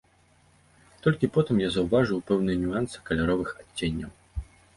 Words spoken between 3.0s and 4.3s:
каляровых адценняў.